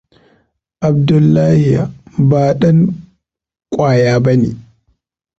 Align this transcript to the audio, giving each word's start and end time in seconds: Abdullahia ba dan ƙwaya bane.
Abdullahia 0.81 1.91
ba 2.17 2.53
dan 2.53 2.77
ƙwaya 3.73 4.19
bane. 4.19 4.57